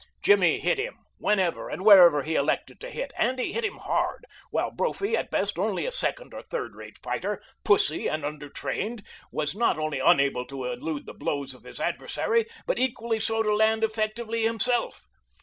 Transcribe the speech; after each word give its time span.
Jimmy 0.23 0.57
hit 0.59 0.79
him 0.79 0.97
whenever 1.19 1.69
and 1.69 1.85
wherever 1.85 2.23
he 2.23 2.33
elected 2.33 2.79
to 2.79 2.89
hit, 2.89 3.13
and 3.15 3.37
he 3.37 3.53
hit 3.53 3.63
him 3.63 3.77
hard, 3.77 4.25
while 4.49 4.71
Brophy, 4.71 5.15
at 5.15 5.29
best 5.29 5.59
only 5.59 5.85
a 5.85 5.91
second 5.91 6.33
or 6.33 6.41
third 6.41 6.73
rate 6.75 6.97
fighter, 7.03 7.39
pussy 7.63 8.07
and 8.07 8.23
undertrained, 8.23 9.05
was 9.31 9.53
not 9.53 9.77
only 9.77 9.99
unable 9.99 10.47
to 10.47 10.65
elude 10.65 11.05
the 11.05 11.13
blows 11.13 11.53
of 11.53 11.65
his 11.65 11.79
adversary 11.79 12.47
but 12.65 12.79
equally 12.79 13.19
so 13.19 13.43
to 13.43 13.53
land 13.55 13.83
effectively 13.83 14.41
himself. 14.41 15.05